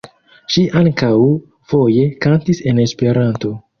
Ŝi 0.53 0.61
ankaŭ 0.79 1.11
foje 1.73 2.07
kantis 2.27 2.63
en 2.73 2.83
Esperanto. 2.89 3.53